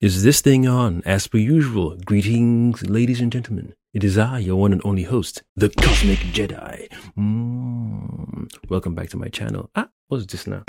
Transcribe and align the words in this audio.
Is 0.00 0.22
this 0.22 0.40
thing 0.40 0.68
on? 0.68 1.02
As 1.04 1.26
per 1.26 1.38
usual, 1.38 1.96
greetings, 2.04 2.82
ladies 2.88 3.20
and 3.20 3.32
gentlemen. 3.32 3.74
It 3.94 4.04
is 4.04 4.18
I, 4.18 4.40
your 4.40 4.56
one 4.56 4.72
and 4.72 4.82
only 4.84 5.04
host, 5.04 5.42
the 5.54 5.68
Kosmic 5.70 6.18
Jedi. 6.32 6.88
Mm. 7.16 8.50
Welcome 8.68 8.94
back 8.94 9.08
to 9.10 9.16
my 9.16 9.28
channel. 9.28 9.70
Ah, 9.74 9.88
what's 10.08 10.26
this 10.26 10.46
now? 10.46 10.64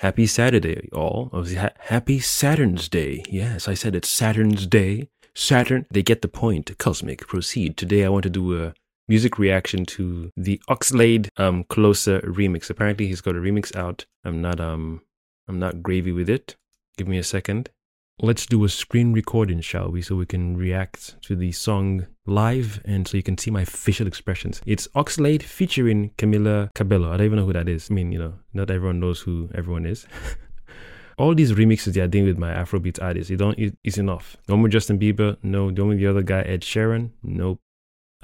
Happy 0.00 0.26
Saturday, 0.26 0.88
all. 0.92 1.30
Ha- 1.32 1.70
happy 1.78 2.20
Saturn's 2.20 2.88
Day. 2.88 3.22
Yes, 3.28 3.68
I 3.68 3.74
said 3.74 3.94
it's 3.94 4.08
Saturn's 4.08 4.66
Day. 4.66 5.08
Saturn, 5.34 5.86
they 5.90 6.02
get 6.02 6.22
the 6.22 6.28
point. 6.28 6.76
Kosmic, 6.78 7.26
proceed. 7.26 7.76
Today 7.76 8.04
I 8.04 8.08
want 8.08 8.22
to 8.24 8.30
do 8.30 8.62
a 8.62 8.74
music 9.08 9.38
reaction 9.38 9.84
to 9.84 10.30
the 10.36 10.60
Oxlade 10.68 11.28
um 11.36 11.64
Kolosa 11.64 12.24
remix. 12.24 12.70
Apparently 12.70 13.06
he's 13.06 13.20
got 13.20 13.36
a 13.36 13.40
remix 13.40 13.74
out. 13.76 14.06
I'm 14.24 14.40
not 14.40 14.60
um 14.60 15.02
I'm 15.48 15.58
not 15.58 15.82
gravy 15.82 16.12
with 16.12 16.30
it. 16.30 16.56
Give 16.96 17.08
me 17.08 17.18
a 17.18 17.24
second. 17.24 17.70
Let's 18.20 18.46
do 18.46 18.64
a 18.64 18.68
screen 18.68 19.12
recording, 19.12 19.60
shall 19.60 19.90
we, 19.90 20.00
so 20.00 20.14
we 20.14 20.24
can 20.24 20.56
react 20.56 21.20
to 21.22 21.34
the 21.34 21.50
song 21.50 22.06
live 22.26 22.80
and 22.84 23.08
so 23.08 23.16
you 23.16 23.24
can 23.24 23.36
see 23.36 23.50
my 23.50 23.64
facial 23.64 24.06
expressions. 24.06 24.62
It's 24.64 24.86
Oxlade 24.94 25.42
featuring 25.42 26.10
Camila 26.16 26.72
Cabello. 26.74 27.12
I 27.12 27.16
don't 27.16 27.26
even 27.26 27.38
know 27.40 27.46
who 27.46 27.52
that 27.54 27.68
is. 27.68 27.90
I 27.90 27.94
mean, 27.94 28.12
you 28.12 28.20
know, 28.20 28.34
not 28.52 28.70
everyone 28.70 29.00
knows 29.00 29.20
who 29.20 29.50
everyone 29.52 29.84
is. 29.84 30.06
All 31.18 31.34
these 31.34 31.52
remixes 31.52 31.94
they 31.94 32.00
are 32.00 32.08
doing 32.08 32.24
with 32.24 32.38
my 32.38 32.52
Afrobeat 32.52 33.02
artists, 33.02 33.30
you 33.30 33.36
don't, 33.36 33.58
it's 33.82 33.98
enough. 33.98 34.36
No 34.48 34.56
more 34.56 34.68
Justin 34.68 34.98
Bieber, 34.98 35.36
no. 35.42 35.72
The 35.72 35.82
only 35.82 35.96
the 35.96 36.06
other 36.06 36.22
guy, 36.22 36.42
Ed 36.42 36.60
Sheeran, 36.62 37.10
nope. 37.24 37.60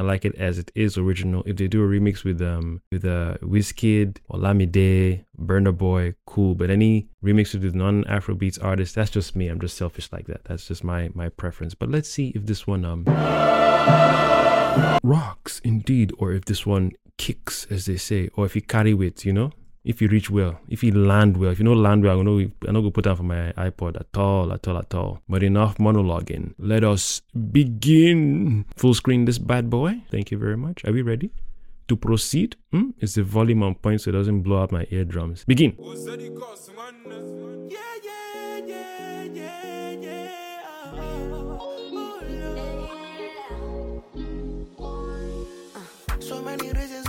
I 0.00 0.02
like 0.02 0.24
it 0.24 0.34
as 0.36 0.58
it 0.58 0.72
is 0.74 0.96
original. 0.96 1.42
If 1.44 1.58
they 1.58 1.68
do 1.68 1.84
a 1.84 1.86
remix 1.86 2.24
with 2.24 2.40
um 2.40 2.80
with 2.90 3.04
uh 3.04 3.34
Wizkid 3.42 4.16
or 4.30 4.38
Olamide, 4.38 5.26
Burna 5.38 5.76
Boy, 5.76 6.14
cool. 6.24 6.54
But 6.54 6.70
any 6.70 7.10
remix 7.22 7.52
with 7.52 7.74
non 7.74 8.04
Afrobeats 8.04 8.58
artists, 8.64 8.94
that's 8.94 9.10
just 9.10 9.36
me. 9.36 9.48
I'm 9.48 9.60
just 9.60 9.76
selfish 9.76 10.10
like 10.10 10.26
that. 10.28 10.44
That's 10.44 10.66
just 10.68 10.82
my 10.82 11.10
my 11.12 11.28
preference. 11.28 11.74
But 11.74 11.90
let's 11.90 12.08
see 12.08 12.28
if 12.34 12.46
this 12.46 12.66
one 12.66 12.86
um 12.86 13.04
rocks 15.02 15.60
indeed, 15.64 16.14
or 16.16 16.32
if 16.32 16.46
this 16.46 16.64
one 16.64 16.92
kicks, 17.18 17.66
as 17.68 17.84
they 17.84 17.98
say, 17.98 18.30
or 18.34 18.46
if 18.46 18.56
you 18.56 18.62
carry 18.62 18.94
with, 18.94 19.26
you 19.26 19.34
know 19.34 19.52
if 19.84 20.02
you 20.02 20.08
reach 20.08 20.30
well, 20.30 20.60
if 20.68 20.82
you 20.84 20.92
land 20.92 21.36
well, 21.36 21.50
if 21.50 21.58
you 21.58 21.64
know 21.64 21.72
land 21.72 22.04
well, 22.04 22.20
I'm 22.20 22.24
not 22.24 22.72
gonna 22.72 22.90
put 22.90 23.04
that 23.04 23.16
for 23.16 23.22
my 23.22 23.52
iPod 23.56 23.98
at 23.98 24.16
all, 24.16 24.52
at 24.52 24.66
all, 24.68 24.78
at 24.78 24.94
all. 24.94 25.22
But 25.28 25.42
enough 25.42 25.78
monologuing. 25.78 26.54
Let 26.58 26.84
us 26.84 27.22
begin. 27.52 28.66
Full 28.76 28.94
screen 28.94 29.24
this 29.24 29.38
bad 29.38 29.70
boy. 29.70 30.02
Thank 30.10 30.30
you 30.30 30.38
very 30.38 30.56
much. 30.56 30.84
Are 30.84 30.92
we 30.92 31.02
ready? 31.02 31.30
To 31.88 31.96
proceed, 31.96 32.56
hmm? 32.70 32.90
is 33.00 33.14
the 33.14 33.24
volume 33.24 33.64
on 33.64 33.74
point 33.74 34.02
so 34.02 34.10
it 34.10 34.12
doesn't 34.12 34.42
blow 34.42 34.62
out 34.62 34.70
my 34.70 34.86
eardrums. 34.90 35.44
Begin. 35.44 35.76
So 46.20 46.42
many 46.42 46.70
reasons 46.70 46.99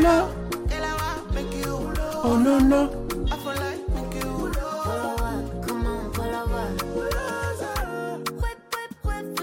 no 0.00 0.28
no. 0.28 0.34
Oh 2.24 2.38
no 2.38 2.58
no. 2.58 2.86
What 2.86 4.14
you 4.14 4.46
up 4.46 5.66
come 5.66 5.86
on 5.86 6.12
full 6.12 6.34
of 6.34 6.50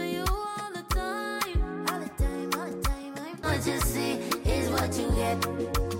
you 0.01 0.23
all 0.27 0.71
the 0.71 0.83
time 0.89 1.61
All 1.89 1.99
the 1.99 2.09
time 2.17 2.49
all 2.57 2.67
the 2.69 2.81
time 2.83 3.13
I 3.43 3.57
just 3.57 3.85
see 3.87 4.13
is 4.45 4.69
what 4.69 4.97
you 4.97 5.09
get. 5.11 5.43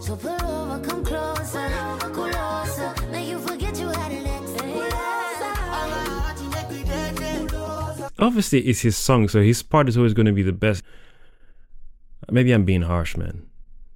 So 0.03 0.15
pull 0.15 0.45
over, 0.45 0.79
come 0.87 1.03
closer, 1.03 1.69
closer. 2.13 2.93
Make 3.11 3.27
you 3.27 3.39
forget 3.39 3.77
you 3.79 3.89
had 3.89 4.11
an 4.11 4.25
ex. 4.27 4.51
Obviously, 8.17 8.61
it's 8.61 8.79
his 8.81 8.95
song, 8.95 9.27
so 9.27 9.41
his 9.41 9.61
part 9.61 9.89
is 9.89 9.97
always 9.97 10.13
going 10.13 10.25
to 10.25 10.31
be 10.31 10.43
the 10.43 10.53
best. 10.53 10.83
Maybe 12.31 12.53
I'm 12.53 12.63
being 12.63 12.83
harsh, 12.83 13.17
man. 13.17 13.45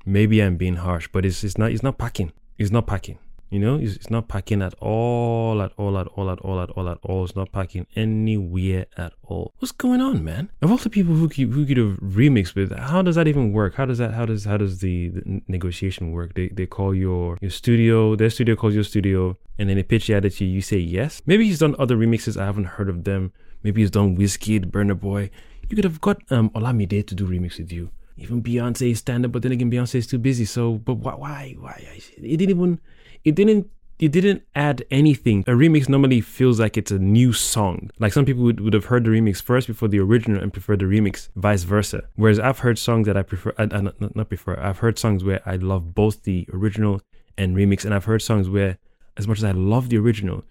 Maybe 0.05 0.41
I'm 0.41 0.57
being 0.57 0.75
harsh, 0.75 1.07
but 1.11 1.25
it's 1.25 1.43
it's 1.43 1.57
not 1.57 1.71
it's 1.71 1.83
not 1.83 1.97
packing. 1.97 2.31
It's 2.57 2.71
not 2.71 2.87
packing. 2.87 3.19
You 3.49 3.57
know, 3.57 3.79
it's, 3.79 3.95
it's 3.95 4.09
not 4.11 4.27
packing 4.27 4.61
at 4.61 4.75
all, 4.75 5.61
at 5.61 5.71
all, 5.75 5.97
at 5.97 6.07
all, 6.09 6.29
at 6.29 6.39
all, 6.41 6.61
at 6.61 6.69
all, 6.71 6.87
at 6.87 6.99
all. 7.01 7.25
It's 7.25 7.35
not 7.35 7.51
packing 7.51 7.87
anywhere 7.95 8.85
at 8.95 9.13
all. 9.23 9.53
What's 9.57 9.71
going 9.71 10.01
on, 10.01 10.23
man? 10.23 10.51
Of 10.61 10.69
all 10.69 10.77
the 10.77 10.89
people 10.89 11.15
who 11.15 11.27
could, 11.27 11.49
who 11.49 11.65
could 11.65 11.77
have 11.77 11.97
remixed 11.99 12.53
with, 12.53 12.77
how 12.77 13.01
does 13.01 13.15
that 13.15 13.27
even 13.27 13.51
work? 13.51 13.73
How 13.73 13.85
does 13.85 13.97
that, 13.97 14.13
how 14.13 14.25
does, 14.27 14.45
how 14.45 14.57
does 14.57 14.79
the, 14.79 15.09
the 15.09 15.41
negotiation 15.47 16.11
work? 16.11 16.35
They, 16.35 16.49
they 16.49 16.67
call 16.67 16.93
your, 16.93 17.39
your 17.41 17.49
studio, 17.49 18.15
their 18.15 18.29
studio 18.29 18.55
calls 18.55 18.75
your 18.75 18.83
studio, 18.83 19.35
and 19.57 19.67
then 19.67 19.77
they 19.77 19.83
pitch 19.83 20.11
it 20.11 20.23
at 20.23 20.39
you. 20.39 20.47
You 20.47 20.61
say 20.61 20.77
yes. 20.77 21.23
Maybe 21.25 21.45
he's 21.45 21.59
done 21.59 21.75
other 21.79 21.97
remixes. 21.97 22.39
I 22.39 22.45
haven't 22.45 22.65
heard 22.65 22.89
of 22.89 23.03
them. 23.03 23.33
Maybe 23.63 23.81
he's 23.81 23.91
done 23.91 24.15
Wizkid, 24.15 24.69
Burna 24.69 24.99
Boy. 24.99 25.31
You 25.67 25.75
could 25.75 25.85
have 25.85 26.01
got 26.01 26.21
um 26.31 26.51
Olamide 26.51 27.07
to 27.07 27.15
do 27.15 27.27
remix 27.27 27.57
with 27.57 27.71
you 27.71 27.89
even 28.19 28.41
Beyonce 28.41 28.95
stand 28.95 29.25
up, 29.25 29.31
but 29.31 29.41
then 29.41 29.51
again, 29.51 29.71
Beyonce 29.71 29.95
is 29.95 30.07
too 30.07 30.17
busy. 30.17 30.45
So, 30.45 30.73
but 30.73 30.95
why, 30.95 31.13
why, 31.13 31.55
why? 31.59 31.83
It 32.17 32.37
didn't 32.37 32.49
even, 32.49 32.79
it 33.23 33.35
didn't, 33.35 33.69
it 33.99 34.11
didn't 34.11 34.43
add 34.55 34.85
anything. 34.91 35.41
A 35.41 35.51
remix 35.51 35.89
normally 35.89 36.21
feels 36.21 36.59
like 36.59 36.77
it's 36.77 36.91
a 36.91 36.99
new 36.99 37.33
song. 37.33 37.91
Like 37.99 38.13
some 38.13 38.25
people 38.25 38.43
would, 38.43 38.61
would 38.61 38.73
have 38.73 38.85
heard 38.85 39.03
the 39.03 39.09
remix 39.09 39.41
first 39.41 39.67
before 39.67 39.89
the 39.89 39.99
original 39.99 40.41
and 40.41 40.53
prefer 40.53 40.77
the 40.77 40.85
remix, 40.85 41.29
vice 41.35 41.63
versa. 41.63 42.03
Whereas 42.15 42.39
I've 42.39 42.59
heard 42.59 42.79
songs 42.79 43.07
that 43.07 43.17
I 43.17 43.23
prefer, 43.23 43.53
I, 43.57 43.63
I, 43.63 43.81
not, 43.81 44.15
not 44.15 44.29
prefer, 44.29 44.57
I've 44.57 44.79
heard 44.79 44.97
songs 44.97 45.23
where 45.23 45.41
I 45.45 45.57
love 45.57 45.93
both 45.93 46.23
the 46.23 46.47
original 46.53 47.01
and 47.37 47.55
remix, 47.55 47.85
and 47.85 47.93
I've 47.93 48.05
heard 48.05 48.21
songs 48.21 48.49
where, 48.49 48.77
as 49.17 49.27
much 49.27 49.39
as 49.39 49.43
I 49.43 49.51
love 49.51 49.89
the 49.89 49.97
original, 49.97 50.43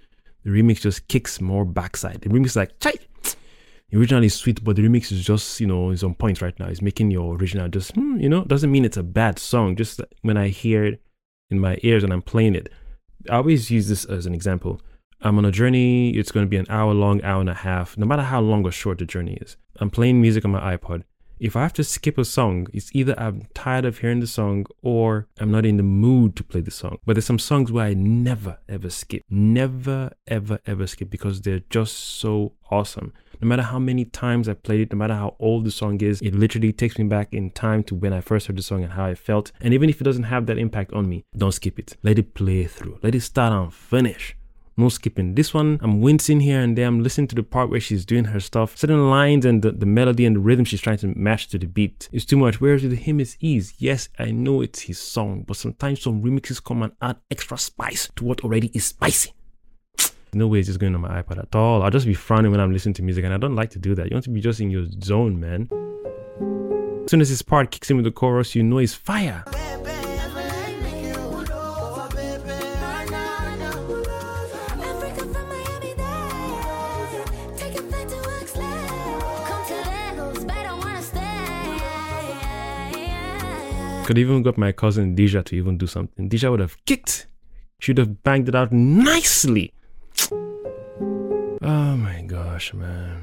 the 0.44 0.50
remix 0.50 0.80
just 0.80 1.08
kicks 1.08 1.40
more 1.40 1.64
backside. 1.64 2.20
The 2.22 2.28
remix 2.28 2.46
is 2.46 2.56
like, 2.56 2.78
Chai! 2.80 2.92
The 3.90 3.98
original 3.98 4.22
is 4.22 4.34
sweet, 4.34 4.62
but 4.62 4.76
the 4.76 4.82
remix 4.82 5.10
is 5.10 5.24
just, 5.24 5.60
you 5.60 5.66
know, 5.66 5.90
is 5.90 6.04
on 6.04 6.14
point 6.14 6.42
right 6.42 6.58
now. 6.58 6.66
It's 6.66 6.82
making 6.82 7.10
your 7.10 7.36
original 7.36 7.68
just, 7.68 7.94
hmm, 7.94 8.18
you 8.18 8.28
know, 8.28 8.44
doesn't 8.44 8.70
mean 8.70 8.84
it's 8.84 8.98
a 8.98 9.02
bad 9.02 9.38
song. 9.38 9.76
Just 9.76 10.00
when 10.22 10.36
I 10.36 10.48
hear 10.48 10.84
it 10.84 11.02
in 11.50 11.58
my 11.58 11.78
ears 11.82 12.04
and 12.04 12.12
I'm 12.12 12.22
playing 12.22 12.54
it, 12.54 12.70
I 13.30 13.36
always 13.36 13.70
use 13.70 13.88
this 13.88 14.04
as 14.04 14.26
an 14.26 14.34
example. 14.34 14.80
I'm 15.22 15.38
on 15.38 15.44
a 15.44 15.50
journey. 15.50 16.10
It's 16.10 16.30
going 16.30 16.44
to 16.44 16.50
be 16.50 16.58
an 16.58 16.66
hour 16.68 16.92
long, 16.92 17.22
hour 17.24 17.40
and 17.40 17.50
a 17.50 17.54
half, 17.54 17.96
no 17.96 18.06
matter 18.06 18.22
how 18.22 18.40
long 18.40 18.64
or 18.64 18.70
short 18.70 18.98
the 18.98 19.04
journey 19.04 19.38
is. 19.40 19.56
I'm 19.76 19.90
playing 19.90 20.20
music 20.20 20.44
on 20.44 20.50
my 20.52 20.76
iPod. 20.76 21.04
If 21.40 21.54
I 21.54 21.62
have 21.62 21.72
to 21.74 21.84
skip 21.84 22.18
a 22.18 22.24
song, 22.24 22.66
it's 22.72 22.90
either 22.94 23.18
I'm 23.18 23.46
tired 23.54 23.84
of 23.84 23.98
hearing 23.98 24.20
the 24.20 24.26
song 24.26 24.66
or 24.82 25.28
I'm 25.38 25.52
not 25.52 25.64
in 25.64 25.76
the 25.76 25.84
mood 25.84 26.34
to 26.36 26.44
play 26.44 26.60
the 26.60 26.72
song. 26.72 26.98
But 27.06 27.14
there's 27.14 27.26
some 27.26 27.38
songs 27.38 27.70
where 27.70 27.86
I 27.86 27.94
never 27.94 28.58
ever 28.68 28.90
skip. 28.90 29.22
Never 29.30 30.12
ever 30.26 30.58
ever 30.66 30.86
skip 30.88 31.10
because 31.10 31.42
they're 31.42 31.62
just 31.70 31.96
so 31.96 32.54
awesome. 32.70 33.12
No 33.40 33.48
matter 33.48 33.62
how 33.62 33.78
many 33.78 34.04
times 34.04 34.48
I 34.48 34.54
played 34.54 34.80
it, 34.80 34.92
no 34.92 34.98
matter 34.98 35.14
how 35.14 35.36
old 35.38 35.64
the 35.64 35.70
song 35.70 36.00
is, 36.00 36.20
it 36.20 36.34
literally 36.34 36.72
takes 36.72 36.98
me 36.98 37.04
back 37.04 37.32
in 37.32 37.50
time 37.50 37.84
to 37.84 37.94
when 37.94 38.12
I 38.12 38.20
first 38.20 38.46
heard 38.46 38.56
the 38.56 38.62
song 38.62 38.82
and 38.82 38.92
how 38.92 39.06
I 39.06 39.14
felt. 39.14 39.52
And 39.60 39.72
even 39.74 39.88
if 39.88 40.00
it 40.00 40.04
doesn't 40.04 40.24
have 40.24 40.46
that 40.46 40.58
impact 40.58 40.92
on 40.92 41.08
me, 41.08 41.24
don't 41.36 41.52
skip 41.52 41.78
it. 41.78 41.96
Let 42.02 42.18
it 42.18 42.34
play 42.34 42.64
through. 42.64 42.98
Let 43.02 43.14
it 43.14 43.20
start 43.20 43.52
and 43.52 43.72
finish 43.72 44.36
no 44.78 44.88
skipping. 44.88 45.34
This 45.34 45.52
one, 45.52 45.78
I'm 45.82 46.00
wincing 46.00 46.40
here 46.40 46.60
and 46.60 46.78
there. 46.78 46.86
I'm 46.86 47.02
listening 47.02 47.26
to 47.28 47.34
the 47.34 47.42
part 47.42 47.68
where 47.68 47.80
she's 47.80 48.06
doing 48.06 48.26
her 48.26 48.40
stuff. 48.40 48.78
Certain 48.78 49.10
lines 49.10 49.44
and 49.44 49.60
the, 49.60 49.72
the 49.72 49.86
melody 49.86 50.24
and 50.24 50.36
the 50.36 50.40
rhythm 50.40 50.64
she's 50.64 50.80
trying 50.80 50.98
to 50.98 51.08
match 51.08 51.48
to 51.48 51.58
the 51.58 51.66
beat 51.66 52.08
is 52.12 52.24
too 52.24 52.36
much. 52.36 52.60
Whereas 52.60 52.84
with 52.84 52.96
him, 52.96 53.18
it's 53.20 53.36
ease. 53.40 53.74
Yes, 53.78 54.08
I 54.18 54.30
know 54.30 54.60
it's 54.60 54.82
his 54.82 54.98
song, 54.98 55.44
but 55.46 55.56
sometimes 55.56 56.02
some 56.02 56.22
remixes 56.22 56.62
come 56.62 56.82
and 56.82 56.92
add 57.02 57.16
extra 57.30 57.58
spice 57.58 58.08
to 58.16 58.24
what 58.24 58.44
already 58.44 58.70
is 58.72 58.86
spicy. 58.86 59.32
No 60.34 60.46
way 60.46 60.58
it's 60.58 60.68
just 60.68 60.78
going 60.78 60.94
on 60.94 61.00
my 61.00 61.22
iPad 61.22 61.38
at 61.38 61.54
all. 61.54 61.82
I'll 61.82 61.90
just 61.90 62.06
be 62.06 62.14
frowning 62.14 62.50
when 62.50 62.60
I'm 62.60 62.72
listening 62.72 62.94
to 62.94 63.02
music, 63.02 63.24
and 63.24 63.32
I 63.32 63.38
don't 63.38 63.56
like 63.56 63.70
to 63.70 63.78
do 63.78 63.94
that. 63.94 64.10
You 64.10 64.14
want 64.14 64.24
to 64.24 64.30
be 64.30 64.40
just 64.40 64.60
in 64.60 64.70
your 64.70 64.86
zone, 65.02 65.40
man. 65.40 65.68
As 67.04 67.10
soon 67.10 67.20
as 67.20 67.30
this 67.30 67.42
part 67.42 67.70
kicks 67.70 67.90
in 67.90 67.96
with 67.96 68.04
the 68.04 68.10
chorus, 68.10 68.54
you 68.54 68.62
know 68.62 68.78
it's 68.78 68.94
fire. 68.94 69.44
Could 84.04 84.16
even 84.16 84.42
got 84.42 84.56
my 84.56 84.72
cousin 84.72 85.14
Deja 85.14 85.42
to 85.42 85.54
even 85.56 85.76
do 85.76 85.86
something. 85.86 86.28
Deja 86.28 86.50
would 86.50 86.60
have 86.60 86.82
kicked. 86.86 87.26
She'd 87.78 87.98
have 87.98 88.22
banged 88.22 88.48
it 88.48 88.54
out 88.54 88.72
nicely. 88.72 89.72
Oh 90.30 91.96
my 91.96 92.22
gosh, 92.26 92.74
man. 92.74 93.22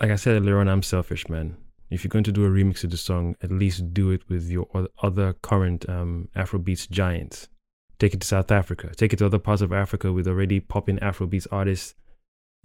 Like 0.00 0.10
I 0.10 0.16
said 0.16 0.36
earlier 0.36 0.58
on, 0.58 0.68
I'm 0.68 0.82
selfish, 0.82 1.28
man. 1.28 1.56
If 1.90 2.04
you're 2.04 2.10
going 2.10 2.24
to 2.24 2.32
do 2.32 2.44
a 2.44 2.50
remix 2.50 2.84
of 2.84 2.90
the 2.90 2.96
song, 2.96 3.34
at 3.42 3.50
least 3.50 3.94
do 3.94 4.10
it 4.10 4.28
with 4.28 4.48
your 4.50 4.66
other 5.02 5.32
current 5.32 5.88
um, 5.88 6.28
Afrobeats 6.36 6.88
giants. 6.90 7.48
Take 7.98 8.14
it 8.14 8.20
to 8.20 8.26
South 8.26 8.52
Africa. 8.52 8.92
Take 8.94 9.12
it 9.12 9.16
to 9.16 9.26
other 9.26 9.38
parts 9.38 9.62
of 9.62 9.72
Africa 9.72 10.12
with 10.12 10.28
already 10.28 10.60
popping 10.60 10.98
Afrobeats 10.98 11.46
artists. 11.50 11.94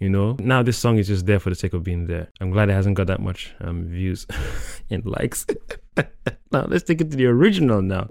You 0.00 0.10
know, 0.10 0.36
now 0.40 0.62
this 0.62 0.76
song 0.76 0.98
is 0.98 1.08
just 1.08 1.24
there 1.24 1.38
for 1.38 1.50
the 1.50 1.56
sake 1.56 1.72
of 1.72 1.84
being 1.84 2.06
there. 2.06 2.28
I'm 2.40 2.50
glad 2.50 2.68
it 2.68 2.74
hasn't 2.74 2.96
got 2.96 3.06
that 3.06 3.20
much 3.20 3.54
um, 3.60 3.84
views 3.84 4.26
and 4.90 5.04
likes. 5.06 5.46
now 5.96 6.66
let's 6.66 6.84
take 6.84 7.00
it 7.00 7.10
to 7.10 7.16
the 7.16 7.26
original 7.26 7.80
now. 7.80 8.08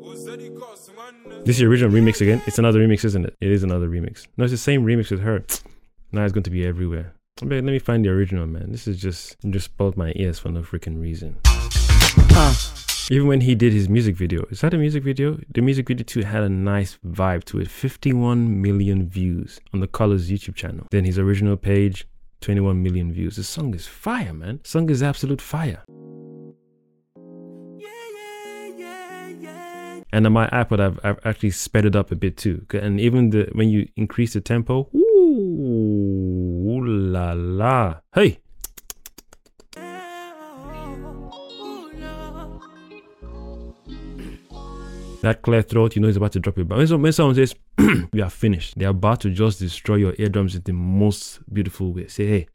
This 1.45 1.57
is 1.57 1.59
the 1.59 1.65
original 1.65 1.91
remix 1.91 2.21
again. 2.21 2.41
It's 2.47 2.57
another 2.57 2.79
remix, 2.79 3.03
isn't 3.05 3.25
it? 3.25 3.35
It 3.41 3.51
is 3.51 3.63
another 3.63 3.89
remix. 3.89 4.27
No, 4.37 4.45
it's 4.45 4.51
the 4.51 4.57
same 4.57 4.85
remix 4.85 5.11
with 5.11 5.21
her. 5.21 5.45
Now 6.11 6.23
it's 6.23 6.33
going 6.33 6.43
to 6.43 6.49
be 6.49 6.65
everywhere. 6.65 7.13
Let 7.41 7.63
me 7.63 7.80
find 7.80 8.06
the 8.06 8.09
original, 8.09 8.45
man. 8.45 8.71
This 8.71 8.88
is 8.88 9.01
just 9.01 9.38
just 9.50 9.65
spoiled 9.65 9.97
my 9.97 10.13
ears 10.15 10.38
for 10.38 10.50
no 10.50 10.62
freaking 10.62 11.01
reason. 11.01 11.38
Uh. 11.45 12.53
Even 13.12 13.27
when 13.27 13.41
he 13.41 13.53
did 13.53 13.74
his 13.74 13.89
music 13.89 14.15
video, 14.15 14.45
is 14.50 14.62
that 14.62 14.74
a 14.74 14.77
music 14.77 15.03
video? 15.03 15.38
The 15.53 15.62
music 15.62 15.88
video 15.89 16.06
too 16.06 16.21
had 16.21 16.44
a 16.44 16.47
nice 16.47 16.97
vibe 17.06 17.44
to 17.45 17.59
it. 17.59 17.69
51 17.69 18.62
million 18.62 19.09
views 19.09 19.59
on 19.74 19.81
the 19.81 19.88
Colors 19.88 20.30
YouTube 20.30 20.56
channel. 20.56 20.88
Then 20.89 21.03
his 21.03 21.19
original 21.19 21.57
page, 21.57 22.07
21 22.39 22.81
million 22.81 23.12
views. 23.12 23.36
The 23.36 23.44
song 23.44 23.74
is 23.75 23.88
fire, 23.88 24.33
man. 24.33 24.62
The 24.63 24.69
song 24.69 24.89
is 24.89 25.03
absolute 25.03 25.41
fire. 25.41 25.83
And 30.13 30.27
on 30.27 30.33
my 30.33 30.48
iPod, 30.50 30.80
I've, 30.80 31.00
I've 31.04 31.19
actually 31.25 31.50
sped 31.50 31.86
it 31.86 31.95
up 31.95 32.12
a 32.12 32.15
bit 32.15 32.38
too. 32.38 32.68
And 32.71 33.00
even 33.00 33.31
the 33.31 33.50
when 33.54 33.69
you 33.69 33.89
increase 33.95 34.33
the 34.33 34.42
tempo, 34.42 34.88
ooh, 34.94 36.86
la 36.86 37.33
la, 37.36 37.95
hey. 38.13 38.38
That 45.24 45.42
clear 45.42 45.63
throat, 45.63 45.95
you 45.95 46.01
know, 46.04 46.10
is 46.10 46.18
about 46.18 46.33
to 46.33 46.39
drop 46.39 46.60
it. 46.60 46.68
But 46.68 46.77
when, 46.77 47.01
when 47.01 47.12
someone 47.12 47.33
says, 47.33 47.56
"We 48.13 48.21
are 48.21 48.30
finished," 48.30 48.77
they're 48.77 48.89
about 48.89 49.21
to 49.21 49.31
just 49.31 49.57
destroy 49.57 49.95
your 49.95 50.13
eardrums 50.19 50.54
in 50.54 50.62
the 50.63 50.74
most 50.74 51.39
beautiful 51.51 51.92
way. 51.92 52.07
Say, 52.07 52.27
"Hey, 52.27 52.48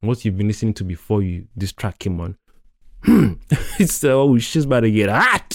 what 0.00 0.24
you've 0.24 0.36
been 0.36 0.48
listening 0.48 0.74
to 0.74 0.84
before 0.84 1.22
you 1.22 1.46
this 1.54 1.72
track 1.72 2.00
came 2.00 2.20
on, 2.20 2.36
it's 3.78 4.02
uh, 4.02 4.14
oh, 4.14 4.36
she's 4.38 4.64
about 4.64 4.80
to 4.80 4.90
get 4.90 5.10
hot." 5.10 5.54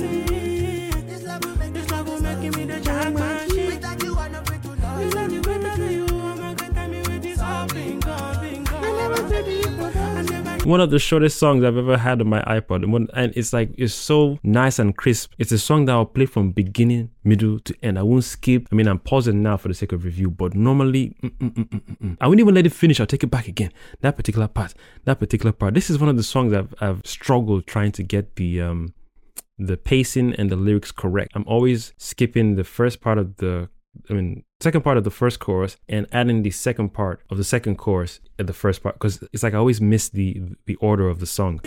one 10.71 10.79
of 10.79 10.89
the 10.89 10.97
shortest 10.97 11.37
songs 11.37 11.63
I've 11.63 11.77
ever 11.77 11.97
had 11.97 12.21
on 12.21 12.29
my 12.29 12.41
iPod. 12.43 12.83
And 13.13 13.33
it's 13.35 13.51
like, 13.51 13.71
it's 13.77 13.93
so 13.93 14.39
nice 14.41 14.79
and 14.79 14.95
crisp. 14.95 15.33
It's 15.37 15.51
a 15.51 15.59
song 15.59 15.85
that 15.85 15.91
I'll 15.91 16.05
play 16.05 16.25
from 16.25 16.51
beginning, 16.51 17.11
middle 17.25 17.59
to 17.59 17.75
end. 17.83 17.99
I 17.99 18.03
won't 18.03 18.23
skip. 18.23 18.67
I 18.71 18.75
mean, 18.75 18.87
I'm 18.87 18.99
pausing 18.99 19.43
now 19.43 19.57
for 19.57 19.67
the 19.67 19.73
sake 19.73 19.91
of 19.91 20.05
review, 20.05 20.31
but 20.31 20.55
normally, 20.55 21.15
mm, 21.21 21.29
mm, 21.37 21.67
mm, 21.67 22.17
I 22.21 22.27
wouldn't 22.27 22.39
even 22.39 22.55
let 22.55 22.65
it 22.65 22.73
finish. 22.73 22.99
I'll 23.01 23.05
take 23.05 23.23
it 23.23 23.27
back 23.27 23.47
again. 23.49 23.71
That 23.99 24.15
particular 24.15 24.47
part, 24.47 24.73
that 25.03 25.19
particular 25.19 25.51
part. 25.51 25.73
This 25.73 25.89
is 25.89 25.99
one 25.99 26.09
of 26.09 26.15
the 26.15 26.23
songs 26.23 26.53
I've, 26.53 26.73
I've 26.79 27.01
struggled 27.05 27.67
trying 27.67 27.91
to 27.93 28.03
get 28.03 28.37
the, 28.37 28.61
um, 28.61 28.93
the 29.59 29.75
pacing 29.75 30.33
and 30.35 30.49
the 30.49 30.55
lyrics 30.55 30.93
correct. 30.93 31.33
I'm 31.35 31.45
always 31.47 31.93
skipping 31.97 32.55
the 32.55 32.63
first 32.63 33.01
part 33.01 33.17
of 33.17 33.37
the 33.37 33.69
I 34.09 34.13
mean, 34.13 34.43
second 34.59 34.81
part 34.81 34.97
of 34.97 35.03
the 35.03 35.11
first 35.11 35.39
chorus 35.39 35.77
and 35.87 36.07
adding 36.11 36.43
the 36.43 36.51
second 36.51 36.89
part 36.89 37.21
of 37.29 37.37
the 37.37 37.43
second 37.43 37.77
chorus 37.77 38.19
at 38.39 38.47
the 38.47 38.53
first 38.53 38.83
part 38.83 38.95
because 38.95 39.23
it's 39.33 39.43
like 39.43 39.53
I 39.53 39.57
always 39.57 39.81
miss 39.81 40.09
the 40.09 40.41
the 40.65 40.75
order 40.75 41.07
of 41.07 41.19
the 41.19 41.25
song. 41.25 41.59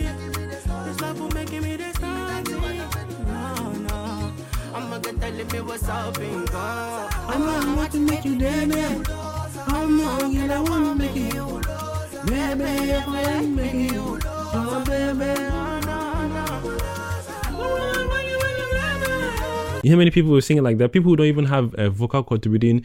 You 19.85 19.91
how 19.91 19.97
many 19.97 20.09
people 20.09 20.31
were 20.31 20.41
singing 20.41 20.63
like 20.63 20.79
that? 20.79 20.91
People 20.91 21.11
who 21.11 21.15
don't 21.15 21.27
even 21.27 21.45
have 21.45 21.75
a 21.77 21.91
vocal 21.91 22.23
contributing. 22.23 22.83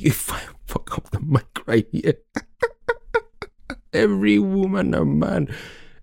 If 0.00 0.30
I 0.32 0.40
fuck 0.64 0.96
up 0.96 1.10
the 1.10 1.18
mic 1.18 1.44
right 1.66 1.88
here. 1.90 2.14
Every 3.92 4.38
woman 4.38 4.94
or 4.94 5.04
man. 5.04 5.52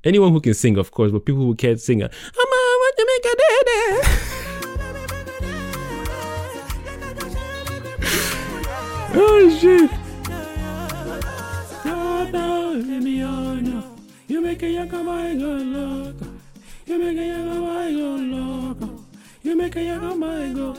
Anyone 0.04 0.34
who 0.34 0.42
can 0.42 0.54
sing, 0.54 0.76
of 0.76 0.92
course, 0.92 1.14
but 1.14 1.26
people 1.26 1.44
who 1.44 1.56
can't 1.56 1.80
sing. 1.80 2.04
I'm 2.04 2.10
want 2.10 2.96
to 2.98 3.06
make 3.08 3.24
a 3.24 3.36
daddy. 3.40 3.80
oh 9.16 9.58
shit. 9.62 9.90
You 14.28 14.42
make 14.42 14.62
a 14.62 14.70
young 14.70 14.90
boy 14.90 15.38
go 15.40 15.48
loco. 15.48 16.28
You 16.86 17.00
make 17.00 17.18
a 17.18 17.26
young 17.26 17.48
boy 17.62 17.94
go 17.96 18.16
loco. 18.36 18.49
You 19.50 19.56
make 19.56 19.76
a 19.76 19.82
young 19.82 20.54
go. 20.54 20.76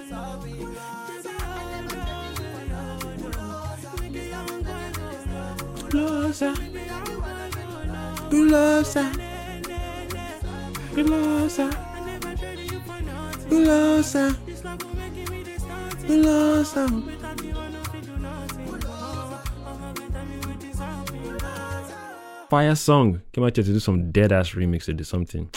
Fire 22.48 22.74
song. 22.76 23.20
Came 23.32 23.44
out 23.44 23.56
here 23.56 23.64
to 23.64 23.72
do 23.72 23.80
some 23.80 24.12
dead 24.12 24.30
ass 24.30 24.50
remix 24.50 24.88
or 24.88 24.92
do 24.92 25.02
something. 25.02 25.50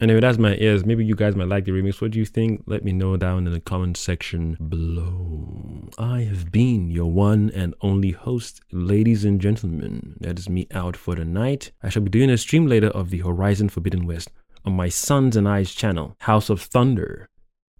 Anyway, 0.00 0.20
that's 0.20 0.38
my 0.38 0.54
ears. 0.58 0.86
Maybe 0.86 1.04
you 1.04 1.16
guys 1.16 1.34
might 1.34 1.48
like 1.48 1.64
the 1.64 1.72
remix. 1.72 2.00
What 2.00 2.12
do 2.12 2.20
you 2.20 2.24
think? 2.24 2.62
Let 2.66 2.84
me 2.84 2.92
know 2.92 3.16
down 3.16 3.46
in 3.48 3.52
the 3.52 3.58
comment 3.60 3.96
section 3.96 4.56
below. 4.68 5.88
I 5.98 6.20
have 6.20 6.52
been 6.52 6.88
your 6.90 7.10
one 7.10 7.50
and 7.52 7.74
only 7.80 8.12
host, 8.12 8.60
ladies 8.70 9.24
and 9.24 9.40
gentlemen. 9.40 10.14
That 10.20 10.38
is 10.38 10.48
me 10.48 10.68
out 10.72 10.96
for 10.96 11.16
the 11.16 11.24
night. 11.24 11.72
I 11.82 11.88
shall 11.88 12.02
be 12.02 12.10
doing 12.10 12.30
a 12.30 12.38
stream 12.38 12.66
later 12.66 12.88
of 12.88 13.10
the 13.10 13.18
Horizon 13.18 13.68
Forbidden 13.70 14.06
West 14.06 14.30
on 14.64 14.74
my 14.74 14.88
Sons 14.88 15.34
and 15.36 15.48
I's 15.48 15.74
channel, 15.74 16.14
House 16.20 16.48
of 16.48 16.60
Thunder. 16.60 17.28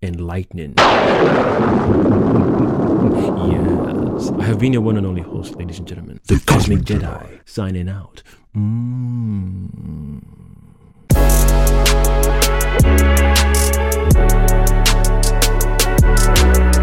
and 0.02 0.20
Lightning. 0.20 0.74
yes, 0.78 0.88
I 4.38 4.42
have 4.44 4.58
been 4.58 4.72
your 4.72 4.82
one 4.82 4.96
and 4.96 5.06
only 5.06 5.22
host, 5.22 5.54
ladies 5.56 5.78
and 5.78 5.86
gentlemen, 5.86 6.18
the 6.26 6.34
Kosmic 6.36 6.80
Jedi, 6.82 7.40
signing 7.44 7.88
out. 7.88 8.22
Mm. 8.56 10.22